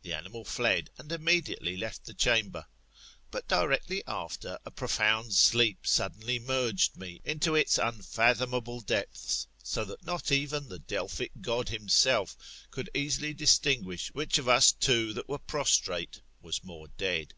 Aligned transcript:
The 0.00 0.14
animal 0.14 0.46
fled, 0.46 0.88
and 0.96 1.12
immediately 1.12 1.76
left 1.76 2.06
the 2.06 2.14
chamber. 2.14 2.64
But 3.30 3.46
directly 3.46 4.02
after, 4.06 4.58
a 4.64 4.70
profound 4.70 5.34
sleep 5.34 5.86
suddenly 5.86 6.38
merged 6.38 6.96
me 6.96 7.20
into 7.26 7.54
its 7.54 7.76
unfathomable 7.76 8.80
depths; 8.80 9.46
so 9.62 9.84
that 9.84 10.02
not 10.02 10.32
even 10.32 10.70
the 10.70 10.78
Delphic 10.78 11.42
god 11.42 11.66
himseif 11.66 12.36
could 12.70 12.88
easily 12.94 13.34
distinguish 13.34 14.08
which 14.14 14.38
of 14.38 14.48
us 14.48 14.72
two 14.72 15.12
that 15.12 15.28
were 15.28 15.36
prostrate, 15.38 16.22
was 16.40 16.64
more 16.64 16.88
dead. 16.96 17.34